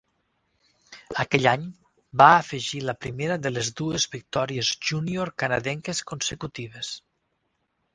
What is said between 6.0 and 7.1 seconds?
consecutives.